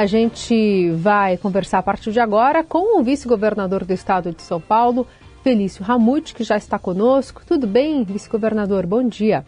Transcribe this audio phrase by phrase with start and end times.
[0.00, 4.58] A gente vai conversar a partir de agora com o vice-governador do estado de São
[4.58, 5.06] Paulo,
[5.44, 7.42] Felício Ramute, que já está conosco.
[7.46, 8.86] Tudo bem, vice-governador?
[8.86, 9.44] Bom dia.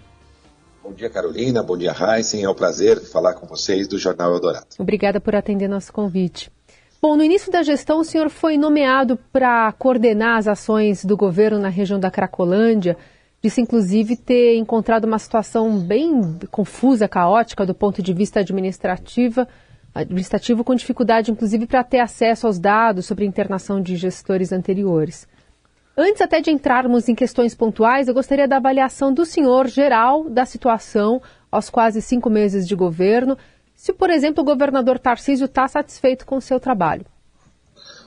[0.84, 1.62] Bom dia, Carolina.
[1.62, 2.44] Bom dia, Heisen.
[2.44, 4.66] É um prazer falar com vocês do Jornal Eldorado.
[4.78, 6.50] Obrigada por atender nosso convite.
[7.00, 11.59] Bom, no início da gestão, o senhor foi nomeado para coordenar as ações do governo
[11.59, 12.95] na região da Cracolândia.
[13.43, 19.46] Disse, inclusive, ter encontrado uma situação bem confusa, caótica do ponto de vista administrativo,
[19.95, 25.27] administrativo com dificuldade, inclusive, para ter acesso aos dados sobre internação de gestores anteriores.
[25.96, 30.46] Antes até de entrarmos em questões pontuais, eu gostaria da avaliação do senhor geral da
[30.46, 31.20] situação
[31.51, 33.37] aos quase cinco meses de governo
[33.82, 37.04] se, por exemplo, o governador Tarcísio está satisfeito com o seu trabalho.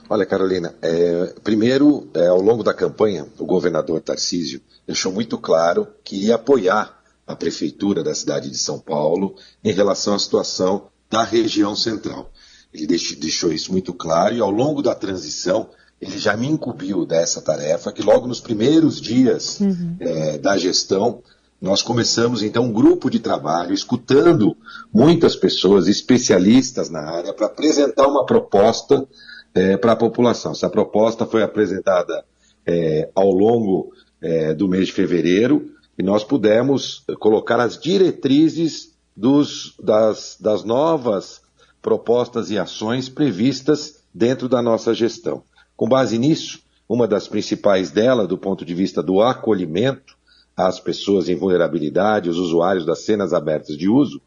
[0.08, 5.86] Olha, Carolina, é, primeiro, é, ao longo da campanha, o governador Tarcísio deixou muito claro
[6.02, 11.22] que iria apoiar a prefeitura da cidade de São Paulo em relação à situação da
[11.22, 12.30] região central.
[12.72, 15.68] Ele deixou, isso muito claro e ao longo da transição
[16.00, 19.96] ele já me incumbiu dessa tarefa, que logo nos primeiros dias uhum.
[19.98, 21.22] é, da gestão
[21.60, 24.54] nós começamos então um grupo de trabalho, escutando
[24.92, 29.08] muitas pessoas, especialistas na área, para apresentar uma proposta
[29.54, 30.52] é, para a população.
[30.52, 32.24] Essa proposta foi apresentada
[32.66, 33.92] é, ao longo
[34.56, 41.40] do mês de fevereiro e nós pudemos colocar as diretrizes dos, das, das novas
[41.80, 45.42] propostas e ações previstas dentro da nossa gestão.
[45.76, 50.16] Com base nisso, uma das principais dela, do ponto de vista do acolhimento,
[50.56, 54.20] às pessoas em vulnerabilidade, os usuários das cenas abertas de uso,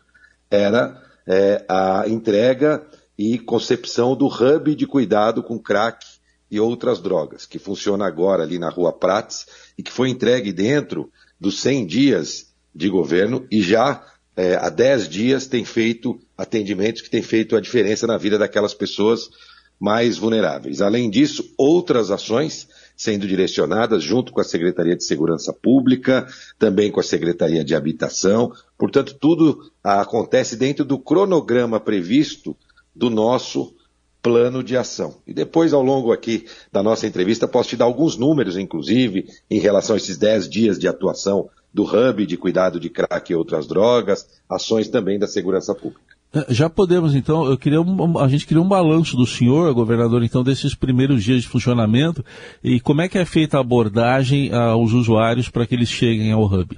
[0.49, 2.85] era é, a entrega
[3.17, 6.05] e concepção do hub de cuidado com crack
[6.49, 9.45] e outras drogas, que funciona agora ali na Rua Prates
[9.77, 14.03] e que foi entregue dentro dos 100 dias de governo e já
[14.39, 18.73] é, há 10 dias tem feito atendimentos que têm feito a diferença na vida daquelas
[18.73, 19.29] pessoas
[19.77, 20.81] mais vulneráveis.
[20.81, 22.65] Além disso, outras ações
[22.95, 26.25] sendo direcionadas junto com a Secretaria de Segurança Pública,
[26.57, 28.53] também com a Secretaria de Habitação.
[28.77, 32.55] Portanto, tudo acontece dentro do cronograma previsto
[32.95, 33.75] do nosso
[34.21, 35.17] plano de ação.
[35.27, 39.59] E depois, ao longo aqui da nossa entrevista, posso te dar alguns números, inclusive, em
[39.59, 43.65] relação a esses 10 dias de atuação do Hub de cuidado de crack e outras
[43.65, 46.01] drogas, ações também da segurança pública.
[46.33, 50.21] É, já podemos, então, eu queria um, a gente queria um balanço do senhor, governador,
[50.21, 52.23] então, desses primeiros dias de funcionamento
[52.61, 56.43] e como é que é feita a abordagem aos usuários para que eles cheguem ao
[56.43, 56.77] Hub.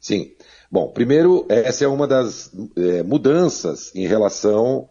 [0.00, 0.30] Sim.
[0.72, 4.88] Bom, primeiro, essa é uma das é, mudanças em relação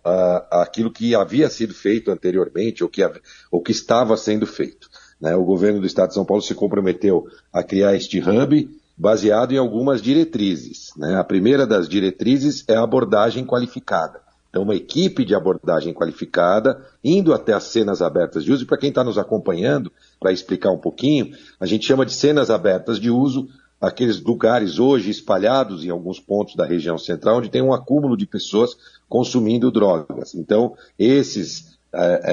[0.51, 3.01] àquilo que havia sido feito anteriormente, ou que,
[3.49, 4.89] ou que estava sendo feito.
[5.19, 5.35] Né?
[5.35, 9.57] O governo do Estado de São Paulo se comprometeu a criar este hub baseado em
[9.57, 10.91] algumas diretrizes.
[10.97, 11.15] Né?
[11.15, 14.19] A primeira das diretrizes é a abordagem qualificada.
[14.49, 18.77] Então, uma equipe de abordagem qualificada, indo até as cenas abertas de uso, e para
[18.77, 23.09] quem está nos acompanhando, para explicar um pouquinho, a gente chama de cenas abertas de
[23.09, 23.47] uso
[23.79, 28.25] aqueles lugares hoje espalhados em alguns pontos da região central, onde tem um acúmulo de
[28.25, 28.75] pessoas
[29.07, 30.35] consumindo drogas.
[30.35, 31.78] Então, esses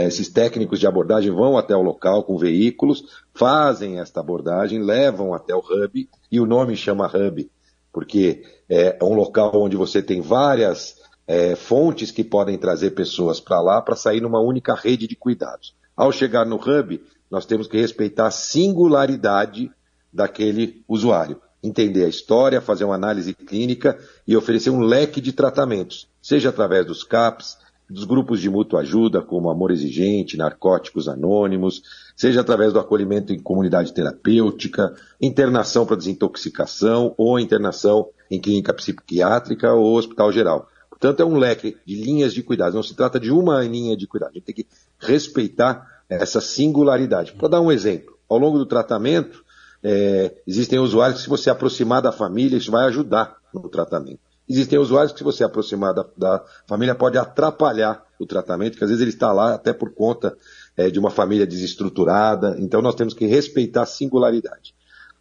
[0.04, 5.54] esses técnicos de abordagem vão até o local com veículos, fazem esta abordagem, levam até
[5.54, 7.50] o hub, e o nome chama hub,
[7.92, 10.96] porque é um local onde você tem várias
[11.26, 15.74] é, fontes que podem trazer pessoas para lá para sair numa única rede de cuidados.
[15.96, 19.70] Ao chegar no hub, nós temos que respeitar a singularidade
[20.12, 26.08] daquele usuário, entender a história, fazer uma análise clínica e oferecer um leque de tratamentos,
[26.22, 27.58] seja através dos CAPs,
[27.88, 31.82] dos grupos de mútua ajuda, como Amor Exigente, Narcóticos Anônimos,
[32.16, 39.72] seja através do acolhimento em comunidade terapêutica, internação para desintoxicação ou internação em clínica psiquiátrica
[39.72, 40.68] ou hospital geral.
[40.90, 42.74] Portanto, é um leque de linhas de cuidado.
[42.74, 44.30] Não se trata de uma linha de cuidado.
[44.30, 44.66] A gente tem que
[44.98, 47.32] respeitar essa singularidade.
[47.32, 49.44] Para dar um exemplo, ao longo do tratamento,
[49.82, 54.25] é, existem usuários que, se você aproximar da família, isso vai ajudar no tratamento.
[54.48, 58.90] Existem usuários que, se você aproximar da, da família, pode atrapalhar o tratamento, que às
[58.90, 60.36] vezes ele está lá até por conta
[60.76, 62.56] é, de uma família desestruturada.
[62.58, 64.74] Então, nós temos que respeitar a singularidade.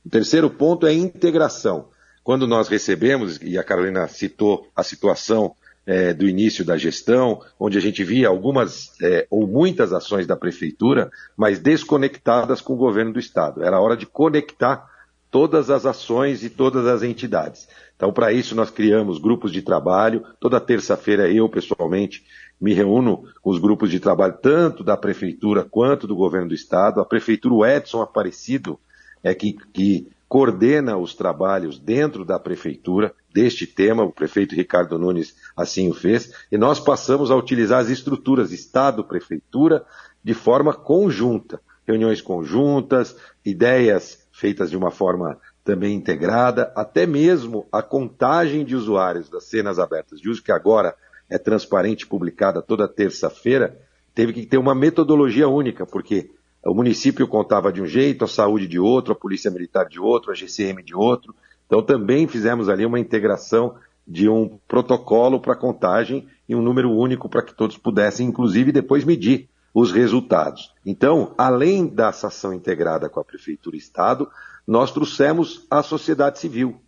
[0.06, 1.90] O terceiro ponto é a integração.
[2.24, 5.56] Quando nós recebemos, e a Carolina citou a situação
[5.86, 10.36] é, do início da gestão, onde a gente via algumas é, ou muitas ações da
[10.36, 13.64] prefeitura, mas desconectadas com o governo do Estado.
[13.64, 14.90] Era hora de conectar
[15.30, 17.68] todas as ações e todas as entidades.
[17.96, 20.24] Então, para isso, nós criamos grupos de trabalho.
[20.40, 22.26] Toda terça-feira, eu, pessoalmente,
[22.60, 27.00] me reúno com os grupos de trabalho, tanto da Prefeitura quanto do Governo do Estado.
[27.00, 28.80] A Prefeitura, o Edson Aparecido,
[29.24, 35.36] é que, que coordena os trabalhos dentro da prefeitura deste tema, o prefeito Ricardo Nunes
[35.56, 39.86] assim o fez, e nós passamos a utilizar as estruturas Estado-Prefeitura
[40.24, 43.16] de forma conjunta, reuniões conjuntas,
[43.46, 49.80] ideias feitas de uma forma também integrada, até mesmo a contagem de usuários das cenas
[49.80, 50.96] abertas de uso, que agora
[51.28, 53.76] é transparente, publicada toda terça-feira,
[54.14, 56.30] teve que ter uma metodologia única, porque
[56.64, 60.32] o município contava de um jeito, a saúde de outro, a polícia militar de outro,
[60.32, 61.36] a GCM de outro.
[61.66, 63.76] Então também fizemos ali uma integração
[64.08, 69.04] de um protocolo para contagem e um número único para que todos pudessem, inclusive, depois
[69.04, 70.72] medir os resultados.
[70.86, 74.30] Então, além dessa ação integrada com a Prefeitura e Estado,
[74.68, 76.82] nós trouxemos a sociedade civil,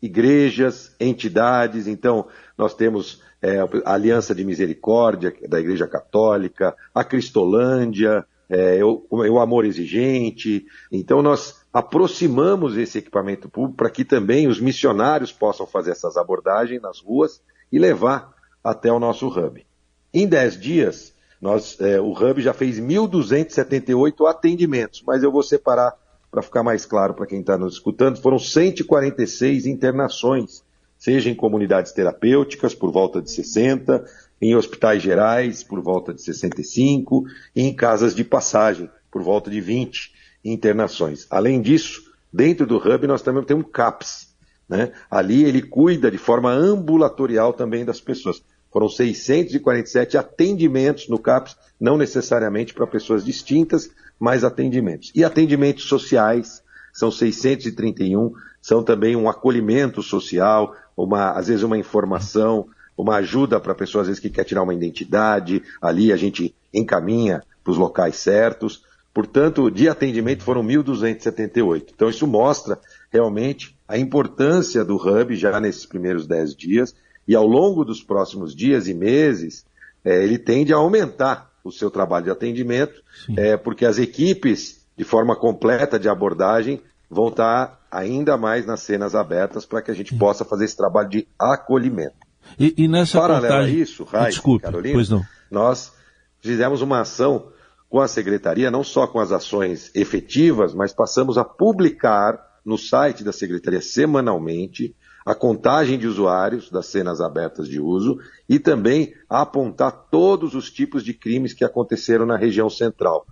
[0.00, 1.86] igrejas, entidades.
[1.86, 2.26] Então,
[2.56, 9.38] nós temos é, a Aliança de Misericórdia da Igreja Católica, a Cristolândia, é, o, o
[9.38, 10.66] Amor Exigente.
[10.90, 16.82] Então, nós aproximamos esse equipamento público para que também os missionários possam fazer essas abordagens
[16.82, 17.40] nas ruas
[17.70, 19.64] e levar até o nosso hub.
[20.12, 25.94] Em 10 dias, nós, é, o hub já fez 1.278 atendimentos, mas eu vou separar
[26.30, 30.62] para ficar mais claro para quem está nos escutando, foram 146 internações,
[30.98, 34.04] seja em comunidades terapêuticas, por volta de 60,
[34.40, 37.24] em hospitais gerais, por volta de 65,
[37.54, 40.12] e em casas de passagem, por volta de 20
[40.44, 41.26] internações.
[41.28, 44.30] Além disso, dentro do Hub nós também temos um CAPS.
[44.68, 44.92] Né?
[45.10, 48.42] Ali ele cuida de forma ambulatorial também das pessoas.
[48.70, 53.90] Foram 647 atendimentos no CAPS, não necessariamente para pessoas distintas,
[54.20, 55.10] mas atendimentos.
[55.14, 56.62] E atendimentos sociais,
[56.92, 63.72] são 631, são também um acolhimento social, uma, às vezes uma informação, uma ajuda para
[63.72, 67.78] a pessoa, às vezes, que quer tirar uma identidade, ali a gente encaminha para os
[67.78, 68.84] locais certos.
[69.14, 71.86] Portanto, de atendimento foram 1.278.
[71.94, 72.78] Então, isso mostra
[73.10, 76.94] realmente a importância do Hub já nesses primeiros 10 dias,
[77.26, 79.64] e ao longo dos próximos dias e meses,
[80.04, 83.02] é, ele tende a aumentar o seu trabalho de atendimento,
[83.36, 86.80] é, porque as equipes, de forma completa de abordagem,
[87.10, 90.18] vão estar ainda mais nas cenas abertas para que a gente Sim.
[90.18, 92.14] possa fazer esse trabalho de acolhimento.
[92.58, 93.76] E, e nessa Paralelo contagem...
[93.76, 95.92] a isso, Rai, Desculpe, Carolina, nós
[96.40, 97.48] fizemos uma ação
[97.88, 103.24] com a Secretaria, não só com as ações efetivas, mas passamos a publicar no site
[103.24, 104.94] da Secretaria semanalmente
[105.24, 108.18] a contagem de usuários das cenas abertas de uso
[108.48, 113.26] e também a apontar todos os tipos de crimes que aconteceram na região central,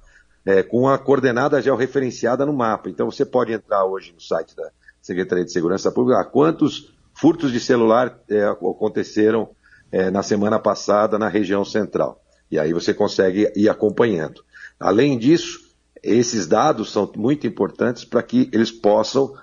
[0.45, 2.89] é, com a coordenada georreferenciada no mapa.
[2.91, 4.71] Então você pode entrar hoje no site da
[5.01, 9.51] Secretaria de Segurança Pública, quantos furtos de celular é, aconteceram
[9.91, 12.23] é, na semana passada na região central.
[12.51, 14.43] E aí você consegue ir acompanhando.
[14.79, 15.69] Além disso,
[16.03, 19.35] esses dados são muito importantes para que eles possam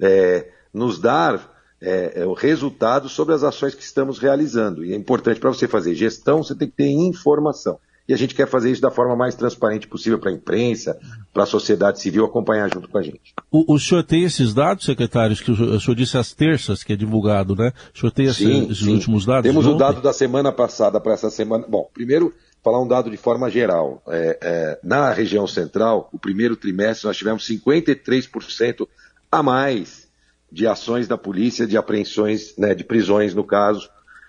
[0.00, 4.84] é, nos dar é, é, o resultado sobre as ações que estamos realizando.
[4.84, 7.78] E é importante para você fazer gestão, você tem que ter informação.
[8.08, 10.98] E a gente quer fazer isso da forma mais transparente possível para a imprensa,
[11.30, 13.34] para a sociedade civil acompanhar junto com a gente.
[13.50, 16.94] O, o, senhor tem esses dados, secretários, que o, o, senhor disse às terças que
[16.94, 17.70] é divulgado, né?
[17.94, 18.94] O senhor tem sim, esses, sim.
[18.94, 19.42] últimos dados?
[19.42, 21.66] Temos o dado da semana passada para essa semana.
[21.68, 22.32] Bom, primeiro,
[22.64, 24.02] falar um dado de forma geral.
[24.08, 28.88] É, é, na região central, o primeiro trimestre, nós tivemos 53%
[29.30, 30.07] a mais
[30.50, 33.88] de ações da polícia, de apreensões, né, de prisões, no caso,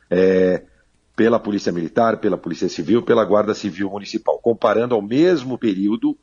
[0.10, 0.64] é,
[1.16, 6.18] pela Polícia Militar, pela Polícia Civil, pela Guarda Civil Municipal, comparando ao mesmo período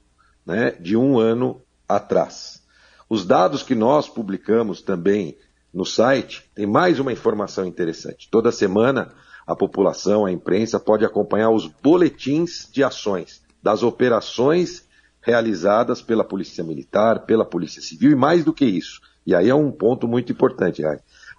[0.45, 2.63] né, de um ano atrás.
[3.09, 5.37] Os dados que nós publicamos também
[5.73, 8.29] no site tem mais uma informação interessante.
[8.31, 9.13] Toda semana
[9.47, 14.87] a população, a imprensa pode acompanhar os boletins de ações das operações
[15.21, 19.55] realizadas pela Polícia Militar, pela Polícia Civil e mais do que isso, e aí é
[19.55, 20.83] um ponto muito importante.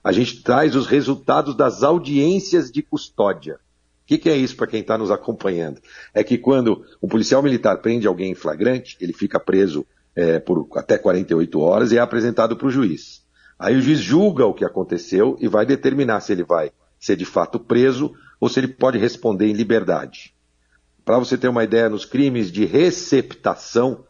[0.04, 3.56] A gente traz os resultados das audiências de custódia.
[3.56, 5.82] O que, que é isso para quem está nos acompanhando?
[6.14, 10.68] É que quando um policial militar prende alguém em flagrante, ele fica preso é, por
[10.76, 13.26] até 48 horas e é apresentado para o juiz.
[13.60, 17.26] Aí o juiz julga o que aconteceu e vai determinar se ele vai ser de
[17.26, 20.34] fato preso ou se ele pode responder em liberdade.
[21.04, 24.06] Para você ter uma ideia, nos crimes de receptação,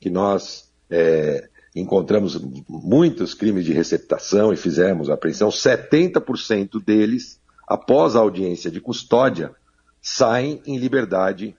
[0.00, 2.38] que nós é, encontramos
[2.68, 9.54] muitos crimes de receptação e fizemos a apreensão, 70% deles, após a audiência de custódia,
[10.00, 11.56] saem em liberdade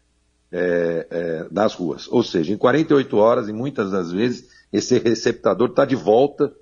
[0.51, 2.08] é, é, nas ruas.
[2.12, 6.53] Ou seja, em 48 horas, e muitas das vezes, esse receptador está de volta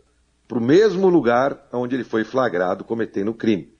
[0.47, 3.73] para o mesmo lugar onde ele foi flagrado cometendo o crime.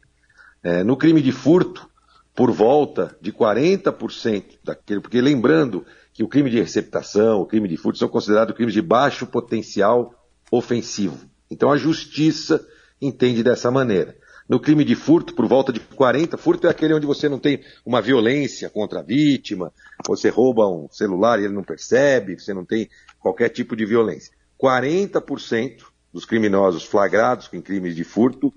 [0.64, 1.90] É, no crime de furto,
[2.36, 7.78] por volta de 40% daquele, porque lembrando que o crime de receptação, o crime de
[7.78, 10.14] furto são considerados crimes de baixo potencial
[10.52, 11.30] ofensivo.
[11.50, 12.66] Então a justiça
[13.02, 14.16] entende dessa maneira.
[14.48, 17.62] No crime de furto, por volta de 40, furto é aquele onde você não tem
[17.86, 19.72] uma violência contra a vítima,
[20.06, 24.34] você rouba um celular e ele não percebe, você não tem qualquer tipo de violência.
[24.62, 25.84] 40%
[26.14, 28.54] dos criminosos flagrados em crimes de furto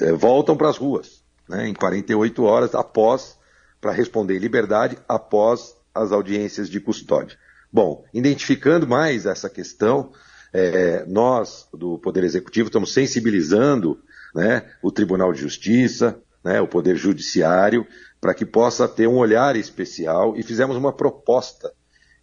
[0.00, 3.38] eh, voltam para as ruas, né, em 48 horas após,
[3.80, 7.36] para responder em liberdade, após as audiências de custódia.
[7.72, 10.12] Bom, identificando mais essa questão,
[10.52, 13.98] é, nós do Poder Executivo estamos sensibilizando
[14.34, 17.86] né, o Tribunal de Justiça, né, o Poder Judiciário,
[18.20, 21.72] para que possa ter um olhar especial e fizemos uma proposta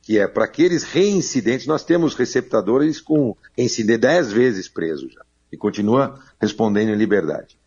[0.02, 5.22] que é para aqueles reincidentes, nós temos receptadores com reincidente dez vezes preso já,
[5.52, 7.60] e continua respondendo em liberdade.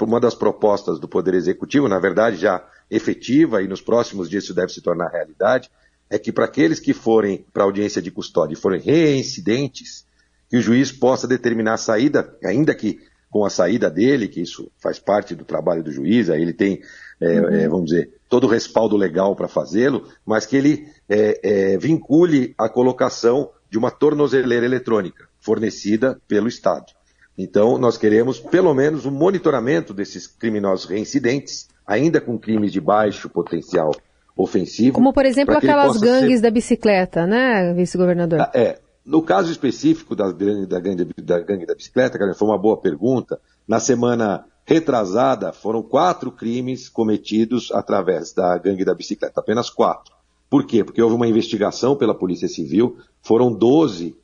[0.00, 4.54] Uma das propostas do Poder Executivo, na verdade já efetiva, e nos próximos dias isso
[4.54, 5.70] deve se tornar realidade,
[6.10, 10.06] é que para aqueles que forem para audiência de custódia e forem reincidentes,
[10.48, 12.98] que o juiz possa determinar a saída, ainda que
[13.30, 16.80] com a saída dele, que isso faz parte do trabalho do juiz, aí ele tem,
[17.20, 17.48] é, uhum.
[17.48, 22.54] é, vamos dizer, todo o respaldo legal para fazê-lo, mas que ele é, é, vincule
[22.56, 26.97] a colocação de uma tornozeleira eletrônica fornecida pelo Estado.
[27.38, 33.28] Então, nós queremos pelo menos um monitoramento desses criminosos reincidentes, ainda com crimes de baixo
[33.30, 33.92] potencial
[34.36, 34.94] ofensivo.
[34.94, 36.42] Como, por exemplo, aquelas gangues ser...
[36.42, 38.40] da bicicleta, né, vice-governador?
[38.40, 38.80] Ah, é.
[39.06, 43.40] No caso específico da, da, gangue, da gangue da bicicleta, cara, foi uma boa pergunta.
[43.66, 50.12] Na semana retrasada, foram quatro crimes cometidos através da gangue da bicicleta, apenas quatro.
[50.50, 50.84] Por quê?
[50.84, 54.14] Porque houve uma investigação pela Polícia Civil, foram 12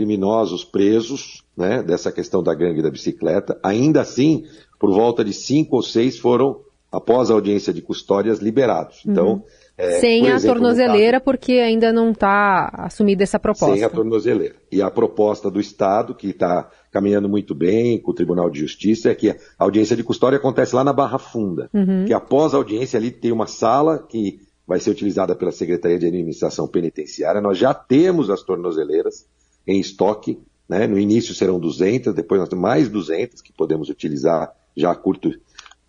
[0.00, 3.58] criminosos presos, né, dessa questão da gangue da bicicleta.
[3.62, 4.44] Ainda assim,
[4.78, 9.04] por volta de cinco ou seis foram após a audiência de custódias, liberados.
[9.04, 9.12] Uhum.
[9.12, 9.44] Então,
[9.76, 13.74] é, Sem a exemplo, tornozeleira, caso, porque ainda não está assumida essa proposta.
[13.74, 14.54] Sem a tornozeleira.
[14.72, 19.10] E a proposta do Estado, que está caminhando muito bem com o Tribunal de Justiça,
[19.10, 21.68] é que a audiência de custódia acontece lá na Barra Funda.
[21.74, 22.06] Uhum.
[22.06, 26.06] Que após a audiência ali tem uma sala que vai ser utilizada pela Secretaria de
[26.06, 27.40] Administração Penitenciária.
[27.40, 29.26] Nós já temos as tornozeleiras
[29.66, 30.38] em estoque.
[30.68, 30.86] Né?
[30.86, 35.32] No início serão 200, depois nós temos mais 200 que podemos utilizar já a curto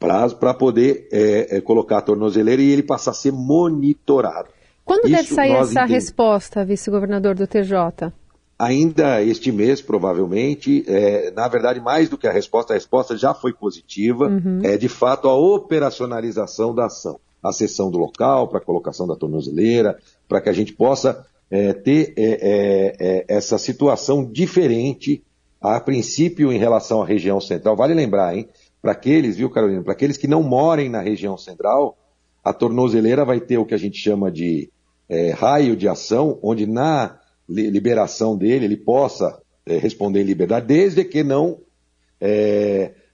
[0.02, 4.50] prazo para poder é, é, colocar a tornozeleira e ele passar a ser monitorado.
[4.84, 5.92] Quando Isso deve sair essa entendemos.
[5.92, 8.12] resposta, vice-governador do TJ?
[8.58, 13.34] Ainda este mês, provavelmente, é, na verdade, mais do que a resposta, a resposta já
[13.34, 14.60] foi positiva, uhum.
[14.64, 17.20] é de fato a operacionalização da ação.
[17.42, 19.98] A sessão do local, para a colocação da tornozeleira,
[20.28, 25.22] para que a gente possa é, ter é, é, é, essa situação diferente,
[25.60, 27.76] a princípio, em relação à região central.
[27.76, 28.48] Vale lembrar, hein?
[28.82, 31.98] Para aqueles, viu, Carolina, para aqueles que não morem na região central,
[32.42, 34.72] a tornozeleira vai ter o que a gente chama de
[35.10, 41.22] é, raio de ação, onde na liberação dele ele possa responder em liberdade, desde que
[41.22, 41.60] não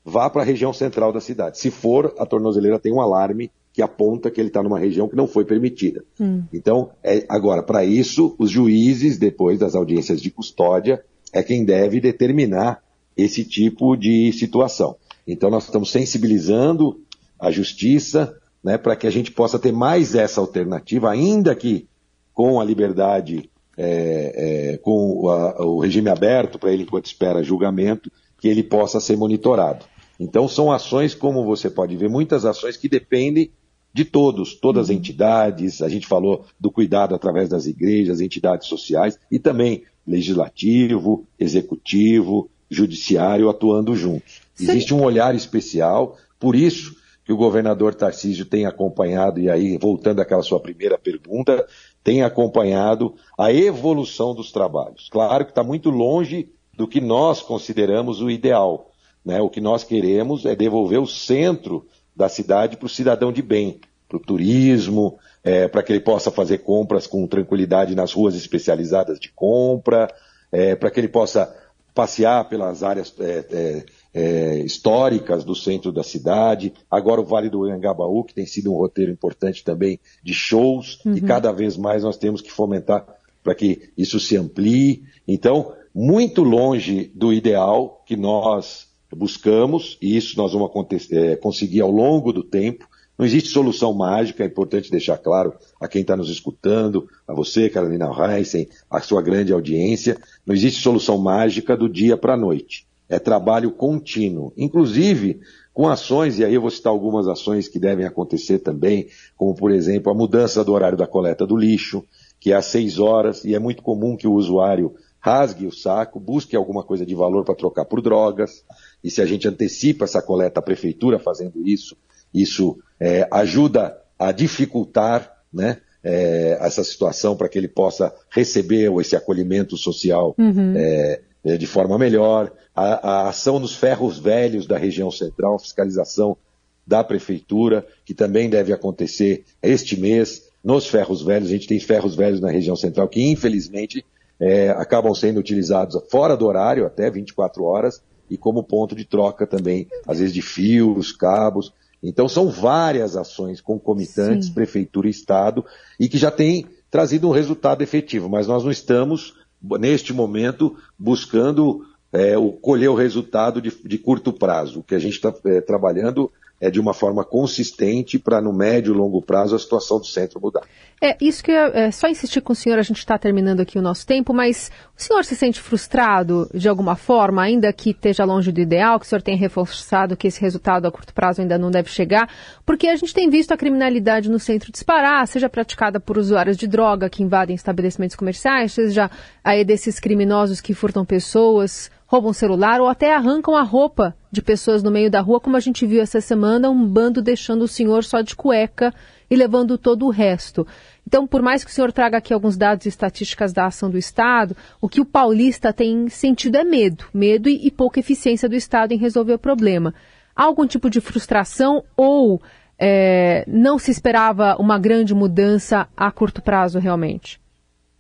[0.06, 1.58] vá para a região central da cidade.
[1.58, 5.16] Se for, a tornozeleira tem um alarme que aponta que ele está numa região que
[5.16, 6.04] não foi permitida.
[6.20, 6.42] Hum.
[6.52, 12.02] Então, é, agora, para isso, os juízes, depois das audiências de custódia, é quem deve
[12.02, 12.82] determinar
[13.16, 14.96] esse tipo de situação.
[15.28, 17.00] Então nós estamos sensibilizando
[17.40, 21.88] a justiça né, para que a gente possa ter mais essa alternativa, ainda que
[22.34, 27.44] com a liberdade, é, é, com o, a, o regime aberto para ele enquanto espera
[27.44, 29.86] julgamento, que ele possa ser monitorado.
[30.20, 33.52] Então são ações, como você pode ver, muitas ações que dependem
[33.94, 34.96] de todos, todas as uhum.
[34.96, 42.50] entidades, a gente falou do cuidado através das igrejas, entidades sociais e também legislativo, executivo,
[42.70, 44.42] judiciário atuando juntos.
[44.60, 50.22] Existe um olhar especial, por isso que o governador Tarcísio tem acompanhado, e aí, voltando
[50.22, 51.68] àquela sua primeira pergunta,
[52.02, 55.10] tem acompanhado a evolução dos trabalhos.
[55.12, 58.92] Claro que está muito longe do que nós consideramos o ideal.
[59.26, 59.42] Né?
[59.42, 61.86] O que nós queremos é devolver o centro
[62.18, 66.32] da cidade para o cidadão de bem, para o turismo, é, para que ele possa
[66.32, 70.14] fazer compras com tranquilidade nas ruas especializadas de compra,
[70.52, 71.56] é, para que ele possa
[71.94, 73.86] passear pelas áreas é, é
[74.18, 78.76] é, históricas do centro da cidade, agora o Vale do Anhangabaú, que tem sido um
[78.76, 81.16] roteiro importante também de shows, uhum.
[81.16, 83.06] e cada vez mais nós temos que fomentar
[83.44, 85.04] para que isso se amplie.
[85.28, 90.70] Então, muito longe do ideal que nós buscamos, e isso nós vamos
[91.12, 92.88] é, conseguir ao longo do tempo.
[93.18, 97.70] Não existe solução mágica, é importante deixar claro a quem está nos escutando, a você,
[97.70, 100.18] Carolina Heissen, a sua grande audiência.
[100.46, 105.40] Não existe solução mágica do dia para a noite é trabalho contínuo, inclusive
[105.74, 109.72] com ações, e aí eu vou citar algumas ações que devem acontecer também, como por
[109.72, 112.04] exemplo a mudança do horário da coleta do lixo,
[112.40, 114.96] que é às seis horas, e é muito comum que o usuário
[115.28, 118.64] rasgue o saco, busque alguma coisa de valor para trocar por drogas,
[119.04, 121.98] e se a gente antecipa essa coleta, a prefeitura fazendo isso,
[122.34, 129.18] isso é, ajuda a dificultar né, é, essa situação para que ele possa receber esse
[129.18, 130.74] acolhimento social uhum.
[130.78, 132.50] é, é, de forma melhor.
[132.74, 136.38] A, a, ação nos ferros velhos da região central, fiscalização
[136.86, 140.48] da prefeitura, que também deve acontecer este mês.
[140.64, 144.06] Nos ferros velhos, a gente tem ferros velhos na região central que, infelizmente,
[144.40, 149.48] é, acabam sendo utilizados fora do horário, até 24 horas, e como ponto de troca
[149.48, 151.74] também, às vezes de fios, cabos.
[152.04, 154.54] Então são várias ações concomitantes, Sim.
[154.54, 155.66] prefeitura e Estado,
[156.00, 159.34] e que já têm trazido um resultado efetivo, mas nós não estamos,
[159.80, 164.80] neste momento, buscando é, o, colher o resultado de, de, curto prazo.
[164.80, 168.94] O que a gente está é, trabalhando é, de uma forma consistente para no médio
[168.94, 170.64] e longo prazo a situação do centro mudar.
[171.00, 173.78] É isso que eu, é, só insistir com o senhor, a gente está terminando aqui
[173.78, 178.26] o nosso tempo, mas o senhor se sente frustrado de alguma forma, ainda que esteja
[178.26, 181.58] longe do ideal, que o senhor tenha reforçado que esse resultado a curto prazo ainda
[181.58, 182.28] não deve chegar,
[182.66, 186.66] porque a gente tem visto a criminalidade no centro disparar, seja praticada por usuários de
[186.66, 189.12] droga que invadem estabelecimentos comerciais, seja
[189.44, 194.82] aí desses criminosos que furtam pessoas, roubam celular ou até arrancam a roupa de pessoas
[194.82, 198.04] no meio da rua, como a gente viu essa semana, um bando deixando o senhor
[198.04, 198.94] só de cueca
[199.30, 200.66] e levando todo o resto.
[201.06, 203.98] Então, por mais que o senhor traga aqui alguns dados e estatísticas da ação do
[203.98, 208.56] Estado, o que o paulista tem sentido é medo, medo e, e pouca eficiência do
[208.56, 209.94] Estado em resolver o problema.
[210.34, 212.42] Há algum tipo de frustração ou
[212.80, 217.42] é, não se esperava uma grande mudança a curto prazo realmente?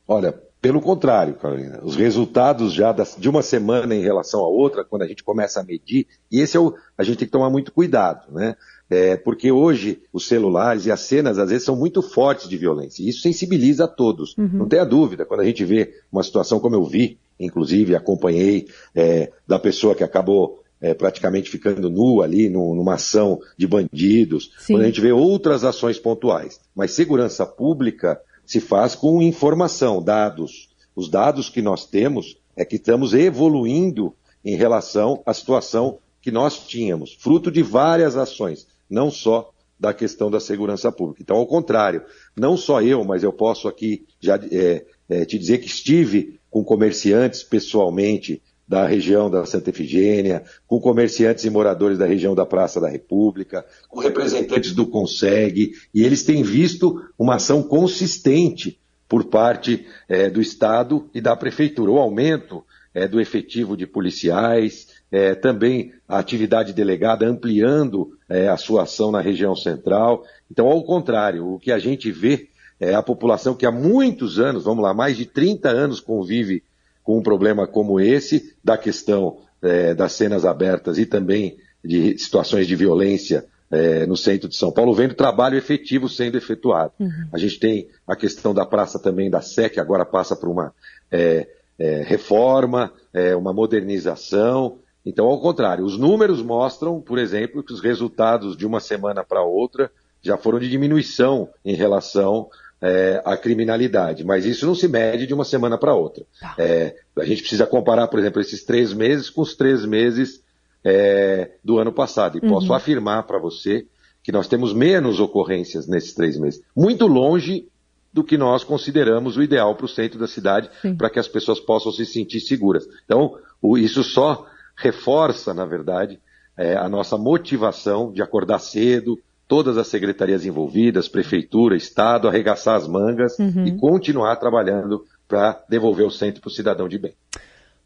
[0.07, 5.03] Olha, pelo contrário, Carolina, os resultados já de uma semana em relação à outra, quando
[5.03, 7.71] a gente começa a medir, e esse é o, a gente tem que tomar muito
[7.71, 8.55] cuidado, né?
[8.89, 13.03] É, porque hoje os celulares e as cenas às vezes são muito fortes de violência,
[13.03, 14.35] e isso sensibiliza a todos.
[14.37, 14.49] Uhum.
[14.53, 19.31] Não tenha dúvida, quando a gente vê uma situação como eu vi, inclusive acompanhei, é,
[19.45, 24.73] da pessoa que acabou é, praticamente ficando nua ali no, numa ação de bandidos, Sim.
[24.73, 26.59] quando a gente vê outras ações pontuais.
[26.75, 30.69] Mas segurança pública se faz com informação, dados.
[30.95, 36.65] Os dados que nós temos é que estamos evoluindo em relação à situação que nós
[36.65, 41.21] tínhamos, fruto de várias ações, não só da questão da segurança pública.
[41.21, 42.03] Então, ao contrário,
[42.35, 46.63] não só eu, mas eu posso aqui já é, é, te dizer que estive com
[46.63, 52.81] comerciantes pessoalmente da região da Santa Efigênia, com comerciantes e moradores da região da Praça
[52.81, 58.77] da República, com representantes do Conseg, e eles têm visto uma ação consistente
[59.07, 61.91] por parte é, do Estado e da Prefeitura.
[61.91, 68.11] O aumento é, do efetivo de policiais, é, também a atividade delegada ampliando
[68.51, 70.25] a sua ação na região central.
[70.51, 74.65] Então, ao contrário, o que a gente vê é a população que há muitos anos,
[74.65, 76.61] vamos lá, mais de 30 anos convive
[77.07, 82.67] com um problema como esse, da questão é, das cenas abertas e também de situações
[82.67, 86.91] de violência é, no centro de São Paulo, vendo trabalho efetivo sendo efetuado.
[86.99, 87.29] Uhum.
[87.31, 90.73] A gente tem a questão da praça também da que agora passa por uma
[91.09, 91.47] é,
[91.79, 94.79] é, reforma, é, uma modernização.
[95.05, 99.41] Então, ao contrário, os números mostram, por exemplo, que os resultados de uma semana para
[99.41, 99.89] outra
[100.21, 102.49] já foram de diminuição em relação
[102.81, 106.25] é, a criminalidade, mas isso não se mede de uma semana para outra.
[106.39, 106.55] Tá.
[106.59, 110.43] É, a gente precisa comparar, por exemplo, esses três meses com os três meses
[110.83, 112.37] é, do ano passado.
[112.37, 112.49] E uhum.
[112.53, 113.85] posso afirmar para você
[114.23, 117.67] que nós temos menos ocorrências nesses três meses, muito longe
[118.11, 121.59] do que nós consideramos o ideal para o centro da cidade, para que as pessoas
[121.59, 122.85] possam se sentir seguras.
[123.05, 126.19] Então, o, isso só reforça, na verdade,
[126.57, 132.87] é, a nossa motivação de acordar cedo, todas as secretarias envolvidas, prefeitura, estado, arregaçar as
[132.87, 133.65] mangas uhum.
[133.65, 137.13] e continuar trabalhando para devolver o centro para o cidadão de bem.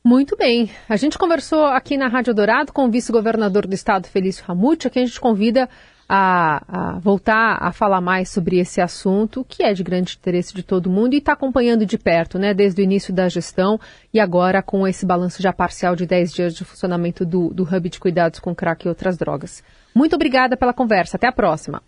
[0.03, 0.69] Muito bem.
[0.89, 4.89] A gente conversou aqui na Rádio Dourado com o vice-governador do estado, Felício Ramute, a
[4.89, 5.69] quem a gente convida
[6.13, 10.61] a, a, voltar a falar mais sobre esse assunto, que é de grande interesse de
[10.61, 13.79] todo mundo e está acompanhando de perto, né, desde o início da gestão
[14.13, 17.87] e agora com esse balanço já parcial de 10 dias de funcionamento do, do Hub
[17.87, 19.63] de Cuidados com Crack e outras drogas.
[19.95, 21.15] Muito obrigada pela conversa.
[21.15, 21.81] Até a próxima.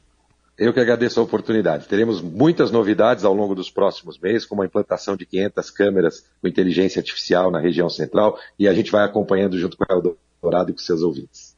[0.57, 1.88] Eu que agradeço a oportunidade.
[1.89, 6.47] Teremos muitas novidades ao longo dos próximos meses, como a implantação de 500 câmeras com
[6.47, 10.73] inteligência artificial na região central, e a gente vai acompanhando junto com a Eldorado e
[10.73, 11.53] com seus ouvintes.